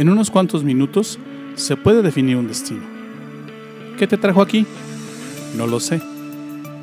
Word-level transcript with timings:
En 0.00 0.08
unos 0.08 0.30
cuantos 0.30 0.64
minutos 0.64 1.18
se 1.56 1.76
puede 1.76 2.00
definir 2.00 2.38
un 2.38 2.48
destino. 2.48 2.80
¿Qué 3.98 4.06
te 4.06 4.16
trajo 4.16 4.40
aquí? 4.40 4.64
No 5.58 5.66
lo 5.66 5.78
sé, 5.78 6.00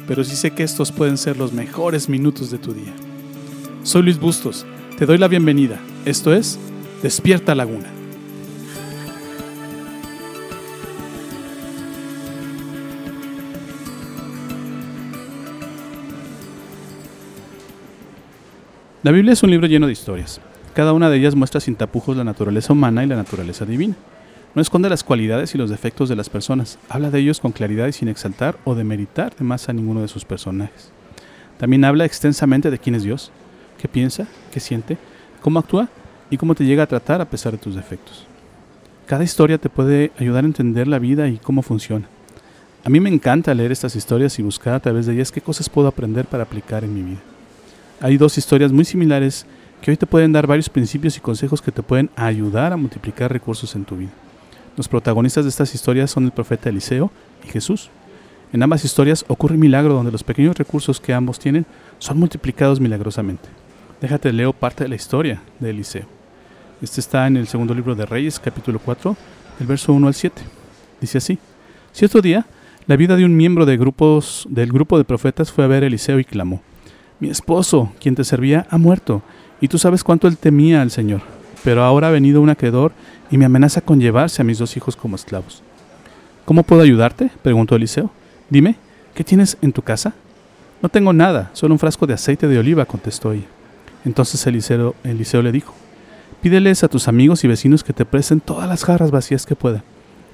pero 0.07 0.23
sí 0.23 0.35
sé 0.35 0.51
que 0.51 0.61
estos 0.61 0.91
pueden 0.91 1.17
ser 1.17 1.35
los 1.35 1.51
mejores 1.51 2.09
minutos 2.09 2.51
de 2.51 2.59
tu 2.59 2.75
día. 2.75 2.93
Soy 3.81 4.03
Luis 4.03 4.19
Bustos, 4.19 4.67
te 4.99 5.07
doy 5.07 5.17
la 5.17 5.27
bienvenida. 5.27 5.79
Esto 6.05 6.31
es 6.31 6.59
Despierta 7.01 7.55
Laguna. 7.55 7.87
La 19.01 19.11
Biblia 19.11 19.33
es 19.33 19.41
un 19.41 19.49
libro 19.49 19.65
lleno 19.65 19.87
de 19.87 19.93
historias. 19.93 20.39
Cada 20.77 20.93
una 20.93 21.09
de 21.09 21.17
ellas 21.17 21.33
muestra 21.33 21.59
sin 21.59 21.73
tapujos 21.75 22.15
la 22.15 22.23
naturaleza 22.23 22.71
humana 22.71 23.03
y 23.03 23.07
la 23.07 23.15
naturaleza 23.15 23.65
divina. 23.65 23.95
No 24.53 24.61
esconde 24.61 24.91
las 24.91 25.03
cualidades 25.03 25.55
y 25.55 25.57
los 25.57 25.71
defectos 25.71 26.07
de 26.07 26.15
las 26.15 26.29
personas, 26.29 26.77
habla 26.87 27.09
de 27.09 27.17
ellos 27.17 27.39
con 27.39 27.51
claridad 27.51 27.87
y 27.87 27.93
sin 27.93 28.09
exaltar 28.09 28.59
o 28.63 28.75
demeritar 28.75 29.35
de 29.35 29.43
más 29.43 29.69
a 29.69 29.73
ninguno 29.73 30.03
de 30.03 30.07
sus 30.07 30.23
personajes. 30.23 30.91
También 31.57 31.83
habla 31.83 32.05
extensamente 32.05 32.69
de 32.69 32.77
quién 32.77 32.93
es 32.93 33.01
Dios, 33.01 33.31
qué 33.79 33.87
piensa, 33.87 34.27
qué 34.51 34.59
siente, 34.59 34.99
cómo 35.41 35.57
actúa 35.57 35.89
y 36.29 36.37
cómo 36.37 36.53
te 36.53 36.63
llega 36.63 36.83
a 36.83 36.87
tratar 36.87 37.21
a 37.21 37.29
pesar 37.31 37.53
de 37.53 37.57
tus 37.57 37.73
defectos. 37.73 38.27
Cada 39.07 39.23
historia 39.23 39.57
te 39.57 39.69
puede 39.69 40.11
ayudar 40.19 40.43
a 40.43 40.47
entender 40.47 40.87
la 40.87 40.99
vida 40.99 41.27
y 41.27 41.37
cómo 41.37 41.63
funciona. 41.63 42.05
A 42.83 42.91
mí 42.91 42.99
me 42.99 43.09
encanta 43.09 43.55
leer 43.55 43.71
estas 43.71 43.95
historias 43.95 44.37
y 44.37 44.43
buscar 44.43 44.75
a 44.75 44.79
través 44.79 45.07
de 45.07 45.13
ellas 45.13 45.31
qué 45.31 45.41
cosas 45.41 45.69
puedo 45.69 45.87
aprender 45.87 46.25
para 46.25 46.43
aplicar 46.43 46.83
en 46.83 46.93
mi 46.93 47.01
vida. 47.01 47.21
Hay 47.99 48.17
dos 48.17 48.37
historias 48.37 48.71
muy 48.71 48.85
similares 48.85 49.47
que 49.81 49.91
hoy 49.91 49.97
te 49.97 50.05
pueden 50.05 50.31
dar 50.31 50.47
varios 50.47 50.69
principios 50.69 51.17
y 51.17 51.21
consejos 51.21 51.61
que 51.61 51.71
te 51.71 51.83
pueden 51.83 52.09
ayudar 52.15 52.73
a 52.73 52.77
multiplicar 52.77 53.31
recursos 53.31 53.75
en 53.75 53.85
tu 53.85 53.95
vida. 53.95 54.11
Los 54.75 54.87
protagonistas 54.87 55.45
de 55.45 55.49
estas 55.49 55.73
historias 55.73 56.11
son 56.11 56.25
el 56.25 56.31
profeta 56.31 56.69
Eliseo 56.69 57.11
y 57.45 57.49
Jesús. 57.49 57.89
En 58.53 58.63
ambas 58.63 58.85
historias 58.85 59.25
ocurre 59.27 59.55
un 59.55 59.61
milagro 59.61 59.93
donde 59.93 60.11
los 60.11 60.23
pequeños 60.23 60.57
recursos 60.57 60.99
que 60.99 61.13
ambos 61.13 61.39
tienen 61.39 61.65
son 61.99 62.19
multiplicados 62.19 62.79
milagrosamente. 62.79 63.49
Déjate 63.99 64.31
leo 64.31 64.53
parte 64.53 64.83
de 64.83 64.89
la 64.89 64.95
historia 64.95 65.41
de 65.59 65.71
Eliseo. 65.71 66.05
Este 66.81 67.01
está 67.01 67.25
en 67.25 67.37
el 67.37 67.47
segundo 67.47 67.73
libro 67.73 67.95
de 67.95 68.05
Reyes, 68.05 68.39
capítulo 68.39 68.79
4, 68.79 69.17
del 69.57 69.67
verso 69.67 69.93
1 69.93 70.07
al 70.07 70.13
7. 70.13 70.41
Dice 71.01 71.17
así: 71.17 71.39
Cierto 71.91 72.21
día, 72.21 72.45
la 72.85 72.95
vida 72.95 73.15
de 73.15 73.25
un 73.25 73.35
miembro 73.35 73.65
de 73.65 73.77
grupos, 73.77 74.45
del 74.49 74.71
grupo 74.71 74.99
de 74.99 75.03
profetas 75.03 75.51
fue 75.51 75.63
a 75.63 75.67
ver 75.67 75.83
a 75.83 75.87
Eliseo 75.87 76.19
y 76.19 76.23
clamó: 76.23 76.61
Mi 77.19 77.29
esposo, 77.29 77.91
quien 77.99 78.13
te 78.13 78.23
servía, 78.23 78.67
ha 78.69 78.77
muerto, 78.77 79.23
y 79.61 79.67
tú 79.67 79.77
sabes 79.77 80.03
cuánto 80.03 80.27
él 80.27 80.37
temía 80.37 80.81
al 80.81 80.91
Señor. 80.91 81.21
Pero 81.63 81.83
ahora 81.83 82.07
ha 82.07 82.11
venido 82.11 82.41
un 82.41 82.49
acreedor 82.49 82.91
y 83.31 83.37
me 83.37 83.45
amenaza 83.45 83.81
con 83.81 83.99
llevarse 83.99 84.41
a 84.41 84.45
mis 84.45 84.59
dos 84.59 84.77
hijos 84.77 84.95
como 84.95 85.15
esclavos. 85.15 85.63
¿Cómo 86.45 86.63
puedo 86.63 86.81
ayudarte? 86.81 87.29
preguntó 87.41 87.75
Eliseo. 87.75 88.09
Dime, 88.49 88.77
¿qué 89.13 89.23
tienes 89.23 89.57
en 89.61 89.73
tu 89.73 89.81
casa? 89.81 90.13
No 90.81 90.89
tengo 90.89 91.11
nada, 91.11 91.49
solo 91.53 91.73
un 91.73 91.79
frasco 91.79 92.05
de 92.05 92.13
aceite 92.13 92.47
de 92.47 92.59
oliva, 92.59 92.85
contestó 92.85 93.33
ella. 93.33 93.47
Entonces 94.05 94.45
Eliseo, 94.47 94.95
le 95.03 95.51
dijo, 95.51 95.73
pídeles 96.41 96.83
a 96.83 96.87
tus 96.87 97.07
amigos 97.07 97.43
y 97.43 97.47
vecinos 97.47 97.83
que 97.83 97.93
te 97.93 98.05
presten 98.05 98.39
todas 98.39 98.69
las 98.69 98.85
jarras 98.85 99.11
vacías 99.11 99.45
que 99.45 99.55
puedan. 99.55 99.83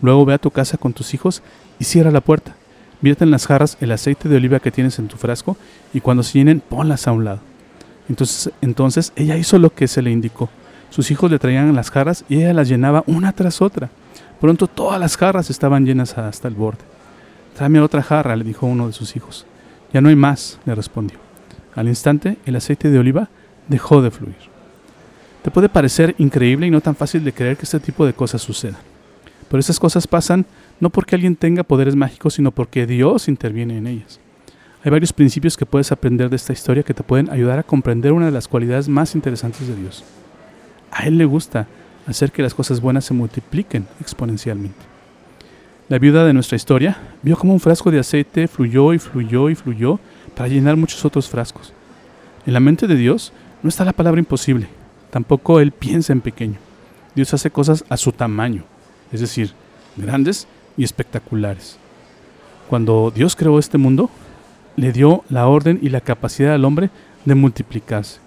Luego 0.02 0.26
ve 0.26 0.34
a 0.34 0.38
tu 0.38 0.52
casa 0.52 0.78
con 0.78 0.94
tus 0.94 1.14
hijos 1.14 1.42
y 1.80 1.86
cierra 1.86 2.12
la 2.12 2.22
puerta. 2.22 2.56
Vierte 3.02 3.24
en 3.24 3.32
las 3.32 3.48
jarras 3.48 3.78
el 3.80 3.92
aceite 3.92 4.30
de 4.30 4.36
oliva 4.36 4.60
que 4.60 4.72
tienes 4.72 5.00
en 5.00 5.08
tu 5.08 5.18
frasco 5.18 5.58
y 5.94 6.02
cuando 6.02 6.24
se 6.24 6.38
llenen 6.38 6.60
ponlas 6.60 7.08
a 7.08 7.14
un 7.14 7.26
lado. 7.26 7.40
Entonces, 8.10 8.54
entonces 8.62 9.14
ella 9.16 9.38
hizo 9.38 9.58
lo 9.60 9.74
que 9.74 9.88
se 9.88 10.02
le 10.02 10.12
indicó. 10.12 10.50
Sus 10.90 11.10
hijos 11.12 11.32
le 11.32 11.40
traían 11.40 11.74
las 11.76 11.90
jarras 11.90 12.26
y 12.30 12.38
ella 12.38 12.54
las 12.54 12.70
llenaba 12.70 13.04
una 13.08 13.32
tras 13.32 13.62
otra. 13.62 13.90
Pronto 14.40 14.68
todas 14.68 15.00
las 15.00 15.18
jarras 15.18 15.50
estaban 15.50 15.86
llenas 15.86 16.18
hasta 16.18 16.48
el 16.48 16.54
borde. 16.54 16.84
Tráeme 17.56 17.80
otra 17.80 18.04
jarra, 18.04 18.36
le 18.36 18.44
dijo 18.44 18.66
uno 18.66 18.88
de 18.88 18.94
sus 18.94 19.16
hijos. 19.16 19.46
Ya 19.94 20.02
no 20.02 20.10
hay 20.10 20.16
más, 20.16 20.60
le 20.66 20.76
respondió. 20.76 21.18
Al 21.76 21.88
instante, 21.88 22.38
el 22.46 22.56
aceite 22.56 22.90
de 22.90 23.00
oliva 23.00 23.30
dejó 23.68 24.02
de 24.02 24.12
fluir. 24.12 24.36
Te 25.44 25.52
puede 25.52 25.70
parecer 25.70 26.16
increíble 26.18 26.68
y 26.68 26.72
no 26.72 26.82
tan 26.82 26.96
fácil 26.96 27.24
de 27.24 27.34
creer 27.34 27.58
que 27.58 27.64
este 27.64 27.80
tipo 27.80 28.06
de 28.06 28.14
cosas 28.14 28.42
sucedan. 28.42 28.82
Pero 29.50 29.60
esas 29.60 29.80
cosas 29.80 30.08
pasan 30.08 30.46
no 30.80 30.90
porque 30.90 31.16
alguien 31.16 31.36
tenga 31.36 31.64
poderes 31.64 31.96
mágicos, 31.96 32.36
sino 32.36 32.52
porque 32.52 32.86
Dios 32.86 33.28
interviene 33.28 33.78
en 33.78 33.88
ellas. 33.88 34.20
Hay 34.84 34.92
varios 34.92 35.14
principios 35.14 35.56
que 35.56 35.66
puedes 35.66 35.94
aprender 35.94 36.30
de 36.30 36.36
esta 36.36 36.52
historia 36.52 36.84
que 36.84 36.94
te 36.94 37.04
pueden 37.04 37.30
ayudar 37.30 37.58
a 37.58 37.64
comprender 37.64 38.12
una 38.12 38.26
de 38.26 38.34
las 38.34 38.50
cualidades 38.50 38.90
más 38.90 39.16
interesantes 39.16 39.66
de 39.66 39.76
Dios. 39.78 40.04
A 40.92 41.08
Él 41.08 41.18
le 41.18 41.24
gusta 41.24 41.68
hacer 42.06 42.34
que 42.34 42.42
las 42.42 42.54
cosas 42.54 42.82
buenas 42.82 43.06
se 43.06 43.14
multipliquen 43.14 43.88
exponencialmente. 44.02 44.80
La 45.88 46.00
viuda 46.00 46.26
de 46.26 46.34
nuestra 46.34 46.58
historia 46.58 46.98
vio 47.22 47.38
cómo 47.38 47.54
un 47.54 47.62
frasco 47.62 47.92
de 47.92 48.00
aceite 48.00 48.50
fluyó 48.50 48.94
y 48.94 49.00
fluyó 49.00 49.50
y 49.50 49.56
fluyó 49.56 50.00
para 50.36 50.50
llenar 50.50 50.76
muchos 50.76 51.06
otros 51.06 51.30
frascos. 51.30 51.72
En 52.46 52.52
la 52.52 52.60
mente 52.60 52.86
de 52.86 52.96
Dios 52.96 53.32
no 53.62 53.70
está 53.70 53.86
la 53.86 53.94
palabra 53.94 54.20
imposible, 54.20 54.68
tampoco 55.12 55.62
Él 55.62 55.72
piensa 55.72 56.12
en 56.12 56.20
pequeño. 56.20 56.58
Dios 57.16 57.34
hace 57.34 57.52
cosas 57.52 57.86
a 57.88 57.96
su 57.96 58.12
tamaño, 58.12 58.66
es 59.14 59.22
decir, 59.22 59.54
grandes 59.96 60.46
y 60.76 60.84
espectaculares. 60.84 61.78
Cuando 62.68 63.14
Dios 63.16 63.38
creó 63.38 63.60
este 63.60 63.78
mundo, 63.78 64.10
le 64.76 64.92
dio 64.92 65.24
la 65.30 65.48
orden 65.48 65.80
y 65.82 65.90
la 65.90 66.02
capacidad 66.02 66.54
al 66.54 66.66
hombre 66.66 66.90
de 67.26 67.36
multiplicarse. 67.36 68.20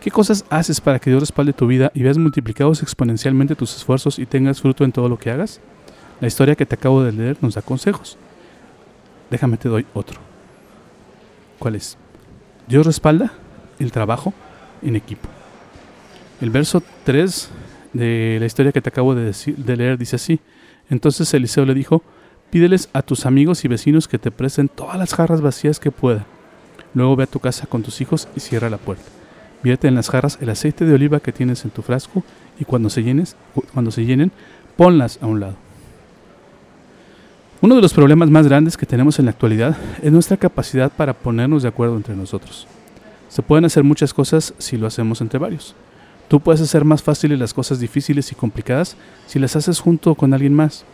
¿Qué 0.00 0.10
cosas 0.10 0.44
haces 0.48 0.80
para 0.80 0.98
que 0.98 1.10
Dios 1.10 1.20
respalde 1.20 1.52
tu 1.52 1.66
vida 1.66 1.90
y 1.94 2.02
veas 2.02 2.16
multiplicados 2.16 2.82
exponencialmente 2.82 3.54
tus 3.54 3.76
esfuerzos 3.76 4.18
y 4.18 4.26
tengas 4.26 4.60
fruto 4.60 4.84
en 4.84 4.92
todo 4.92 5.08
lo 5.08 5.18
que 5.18 5.30
hagas? 5.30 5.60
La 6.20 6.26
historia 6.26 6.54
que 6.56 6.64
te 6.64 6.74
acabo 6.74 7.02
de 7.02 7.12
leer 7.12 7.36
nos 7.40 7.54
da 7.54 7.62
consejos. 7.62 8.16
Déjame 9.30 9.58
te 9.58 9.68
doy 9.68 9.86
otro. 9.92 10.18
¿Cuál 11.58 11.76
es? 11.76 11.98
Dios 12.66 12.86
respalda 12.86 13.32
el 13.78 13.92
trabajo 13.92 14.32
en 14.80 14.96
equipo. 14.96 15.28
El 16.40 16.48
verso 16.50 16.82
3 17.04 17.50
de 17.92 18.38
la 18.40 18.46
historia 18.46 18.72
que 18.72 18.80
te 18.80 18.88
acabo 18.88 19.14
de, 19.14 19.24
decir, 19.24 19.56
de 19.56 19.76
leer 19.76 19.98
dice 19.98 20.16
así. 20.16 20.40
Entonces 20.88 21.32
Eliseo 21.34 21.66
le 21.66 21.74
dijo, 21.74 22.02
Pídeles 22.50 22.88
a 22.92 23.02
tus 23.02 23.26
amigos 23.26 23.64
y 23.64 23.68
vecinos 23.68 24.08
que 24.08 24.18
te 24.18 24.32
presten 24.32 24.68
todas 24.68 24.98
las 24.98 25.14
jarras 25.14 25.40
vacías 25.40 25.78
que 25.78 25.92
puedan. 25.92 26.24
Luego 26.94 27.14
ve 27.14 27.24
a 27.24 27.28
tu 27.28 27.38
casa 27.38 27.66
con 27.66 27.82
tus 27.82 28.00
hijos 28.00 28.26
y 28.34 28.40
cierra 28.40 28.68
la 28.68 28.78
puerta. 28.78 29.04
Vierte 29.62 29.86
en 29.86 29.94
las 29.94 30.10
jarras 30.10 30.38
el 30.40 30.50
aceite 30.50 30.84
de 30.84 30.94
oliva 30.94 31.20
que 31.20 31.32
tienes 31.32 31.64
en 31.64 31.70
tu 31.70 31.82
frasco 31.82 32.24
y 32.58 32.64
cuando 32.64 32.90
se, 32.90 33.02
llenes, 33.02 33.36
cuando 33.72 33.90
se 33.90 34.04
llenen, 34.04 34.32
ponlas 34.76 35.18
a 35.22 35.26
un 35.26 35.38
lado. 35.38 35.54
Uno 37.60 37.76
de 37.76 37.82
los 37.82 37.92
problemas 37.92 38.30
más 38.30 38.48
grandes 38.48 38.76
que 38.76 38.86
tenemos 38.86 39.18
en 39.18 39.26
la 39.26 39.32
actualidad 39.32 39.76
es 40.02 40.10
nuestra 40.10 40.36
capacidad 40.36 40.90
para 40.90 41.12
ponernos 41.12 41.62
de 41.62 41.68
acuerdo 41.68 41.96
entre 41.96 42.16
nosotros. 42.16 42.66
Se 43.28 43.42
pueden 43.42 43.66
hacer 43.66 43.84
muchas 43.84 44.12
cosas 44.12 44.54
si 44.58 44.76
lo 44.76 44.86
hacemos 44.86 45.20
entre 45.20 45.38
varios. 45.38 45.76
Tú 46.26 46.40
puedes 46.40 46.62
hacer 46.62 46.84
más 46.84 47.02
fáciles 47.02 47.38
las 47.38 47.52
cosas 47.52 47.78
difíciles 47.78 48.32
y 48.32 48.34
complicadas 48.34 48.96
si 49.26 49.38
las 49.38 49.56
haces 49.56 49.78
junto 49.78 50.14
con 50.14 50.32
alguien 50.32 50.54
más. 50.54 50.84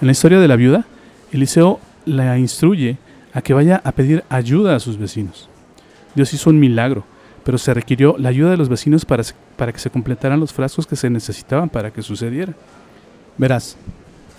En 0.00 0.06
la 0.06 0.12
historia 0.12 0.40
de 0.40 0.48
la 0.48 0.56
viuda, 0.56 0.86
Eliseo 1.30 1.78
la 2.06 2.38
instruye 2.38 2.96
a 3.34 3.42
que 3.42 3.52
vaya 3.52 3.82
a 3.84 3.92
pedir 3.92 4.24
ayuda 4.30 4.74
a 4.74 4.80
sus 4.80 4.96
vecinos. 4.96 5.50
Dios 6.14 6.32
hizo 6.32 6.48
un 6.48 6.58
milagro, 6.58 7.04
pero 7.44 7.58
se 7.58 7.74
requirió 7.74 8.16
la 8.18 8.30
ayuda 8.30 8.50
de 8.50 8.56
los 8.56 8.70
vecinos 8.70 9.04
para, 9.04 9.22
para 9.58 9.72
que 9.72 9.78
se 9.78 9.90
completaran 9.90 10.40
los 10.40 10.54
frascos 10.54 10.86
que 10.86 10.96
se 10.96 11.10
necesitaban 11.10 11.68
para 11.68 11.90
que 11.90 12.00
sucediera. 12.00 12.54
Verás, 13.36 13.76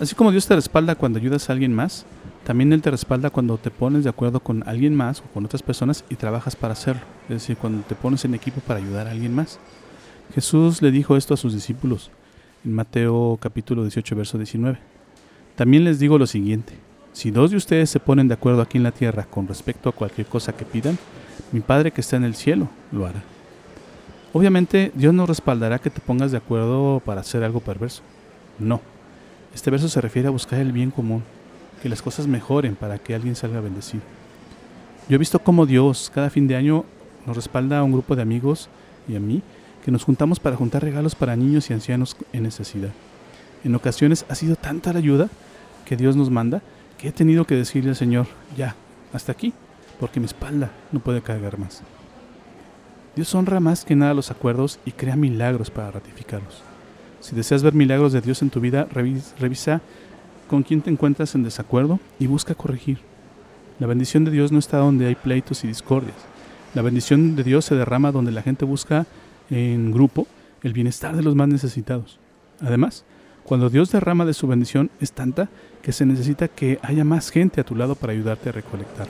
así 0.00 0.16
como 0.16 0.32
Dios 0.32 0.46
te 0.46 0.56
respalda 0.56 0.96
cuando 0.96 1.20
ayudas 1.20 1.48
a 1.48 1.52
alguien 1.52 1.72
más, 1.72 2.06
también 2.44 2.72
Él 2.72 2.82
te 2.82 2.90
respalda 2.90 3.30
cuando 3.30 3.56
te 3.56 3.70
pones 3.70 4.02
de 4.02 4.10
acuerdo 4.10 4.40
con 4.40 4.68
alguien 4.68 4.96
más 4.96 5.20
o 5.20 5.32
con 5.32 5.44
otras 5.44 5.62
personas 5.62 6.04
y 6.10 6.16
trabajas 6.16 6.56
para 6.56 6.72
hacerlo, 6.72 7.02
es 7.28 7.36
decir, 7.36 7.56
cuando 7.56 7.84
te 7.84 7.94
pones 7.94 8.24
en 8.24 8.34
equipo 8.34 8.60
para 8.62 8.80
ayudar 8.80 9.06
a 9.06 9.12
alguien 9.12 9.32
más. 9.32 9.60
Jesús 10.34 10.82
le 10.82 10.90
dijo 10.90 11.16
esto 11.16 11.34
a 11.34 11.36
sus 11.36 11.54
discípulos 11.54 12.10
en 12.64 12.74
Mateo 12.74 13.38
capítulo 13.40 13.82
18, 13.82 14.16
verso 14.16 14.38
19. 14.38 14.91
También 15.56 15.84
les 15.84 15.98
digo 15.98 16.18
lo 16.18 16.26
siguiente, 16.26 16.74
si 17.12 17.30
dos 17.30 17.50
de 17.50 17.58
ustedes 17.58 17.90
se 17.90 18.00
ponen 18.00 18.28
de 18.28 18.34
acuerdo 18.34 18.62
aquí 18.62 18.78
en 18.78 18.84
la 18.84 18.92
tierra 18.92 19.26
con 19.28 19.46
respecto 19.46 19.88
a 19.88 19.92
cualquier 19.92 20.26
cosa 20.26 20.54
que 20.54 20.64
pidan, 20.64 20.98
mi 21.52 21.60
Padre 21.60 21.90
que 21.90 22.00
está 22.00 22.16
en 22.16 22.24
el 22.24 22.34
cielo 22.34 22.68
lo 22.90 23.06
hará. 23.06 23.22
Obviamente 24.32 24.92
Dios 24.94 25.12
no 25.12 25.26
respaldará 25.26 25.78
que 25.78 25.90
te 25.90 26.00
pongas 26.00 26.32
de 26.32 26.38
acuerdo 26.38 27.02
para 27.04 27.20
hacer 27.20 27.44
algo 27.44 27.60
perverso. 27.60 28.02
No. 28.58 28.80
Este 29.54 29.70
verso 29.70 29.88
se 29.88 30.00
refiere 30.00 30.28
a 30.28 30.30
buscar 30.30 30.58
el 30.58 30.72
bien 30.72 30.90
común, 30.90 31.22
que 31.82 31.90
las 31.90 32.00
cosas 32.00 32.26
mejoren 32.26 32.74
para 32.74 32.98
que 32.98 33.14
alguien 33.14 33.36
salga 33.36 33.60
bendecido. 33.60 34.02
Yo 35.08 35.16
he 35.16 35.18
visto 35.18 35.38
cómo 35.38 35.66
Dios 35.66 36.10
cada 36.14 36.30
fin 36.30 36.48
de 36.48 36.56
año 36.56 36.86
nos 37.26 37.36
respalda 37.36 37.78
a 37.78 37.84
un 37.84 37.92
grupo 37.92 38.16
de 38.16 38.22
amigos 38.22 38.70
y 39.06 39.16
a 39.16 39.20
mí 39.20 39.42
que 39.84 39.90
nos 39.90 40.04
juntamos 40.04 40.40
para 40.40 40.56
juntar 40.56 40.82
regalos 40.82 41.14
para 41.14 41.36
niños 41.36 41.68
y 41.68 41.74
ancianos 41.74 42.16
en 42.32 42.44
necesidad. 42.44 42.92
En 43.64 43.74
ocasiones 43.74 44.24
ha 44.28 44.34
sido 44.34 44.56
tanta 44.56 44.92
la 44.92 44.98
ayuda 44.98 45.28
que 45.84 45.96
Dios 45.96 46.16
nos 46.16 46.30
manda 46.30 46.62
que 46.98 47.08
he 47.08 47.12
tenido 47.12 47.44
que 47.44 47.56
decirle 47.56 47.90
al 47.90 47.96
Señor, 47.96 48.26
ya, 48.56 48.76
hasta 49.12 49.32
aquí, 49.32 49.52
porque 49.98 50.20
mi 50.20 50.26
espalda 50.26 50.70
no 50.92 51.00
puede 51.00 51.20
cargar 51.20 51.58
más. 51.58 51.82
Dios 53.16 53.34
honra 53.34 53.60
más 53.60 53.84
que 53.84 53.96
nada 53.96 54.14
los 54.14 54.30
acuerdos 54.30 54.78
y 54.84 54.92
crea 54.92 55.16
milagros 55.16 55.70
para 55.70 55.90
ratificarlos. 55.90 56.62
Si 57.20 57.34
deseas 57.36 57.62
ver 57.62 57.74
milagros 57.74 58.12
de 58.12 58.20
Dios 58.20 58.40
en 58.42 58.50
tu 58.50 58.60
vida, 58.60 58.88
revisa 59.38 59.80
con 60.48 60.62
quién 60.62 60.80
te 60.80 60.90
encuentras 60.90 61.34
en 61.34 61.42
desacuerdo 61.42 62.00
y 62.18 62.26
busca 62.26 62.54
corregir. 62.54 62.98
La 63.78 63.86
bendición 63.86 64.24
de 64.24 64.30
Dios 64.30 64.52
no 64.52 64.58
está 64.58 64.78
donde 64.78 65.06
hay 65.06 65.14
pleitos 65.14 65.64
y 65.64 65.68
discordias. 65.68 66.16
La 66.74 66.82
bendición 66.82 67.36
de 67.36 67.44
Dios 67.44 67.64
se 67.64 67.74
derrama 67.74 68.12
donde 68.12 68.32
la 68.32 68.42
gente 68.42 68.64
busca 68.64 69.06
en 69.50 69.92
grupo 69.92 70.26
el 70.62 70.72
bienestar 70.72 71.16
de 71.16 71.22
los 71.22 71.34
más 71.34 71.48
necesitados. 71.48 72.18
Además, 72.60 73.04
cuando 73.44 73.70
Dios 73.70 73.90
derrama 73.90 74.24
de 74.24 74.34
su 74.34 74.46
bendición 74.46 74.90
es 75.00 75.12
tanta 75.12 75.48
que 75.82 75.92
se 75.92 76.06
necesita 76.06 76.48
que 76.48 76.78
haya 76.82 77.04
más 77.04 77.30
gente 77.30 77.60
a 77.60 77.64
tu 77.64 77.74
lado 77.74 77.94
para 77.94 78.12
ayudarte 78.12 78.48
a 78.48 78.52
recolectar. 78.52 79.08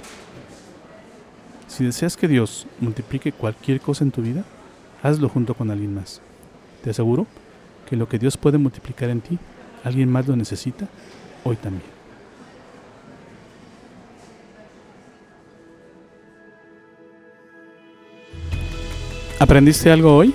Si 1.69 1.85
deseas 1.85 2.17
que 2.17 2.29
Dios 2.29 2.67
multiplique 2.81 3.33
cualquier 3.33 3.81
cosa 3.81 4.05
en 4.05 4.11
tu 4.11 4.23
vida, 4.23 4.45
hazlo 5.03 5.29
junto 5.29 5.55
con 5.55 5.71
alguien 5.71 5.95
más. 5.95 6.21
Te 6.83 6.91
aseguro 6.91 7.27
que 7.89 7.97
lo 7.97 8.09
que 8.09 8.19
Dios 8.19 8.37
puede 8.37 8.59
multiplicar 8.59 9.11
en 9.11 9.21
ti, 9.21 9.39
alguien 9.85 10.11
más 10.11 10.27
lo 10.27 10.37
necesita 10.37 10.89
hoy 11.45 11.57
también. 11.57 11.93
¿Aprendiste 19.39 19.91
algo 19.91 20.17
hoy? 20.17 20.35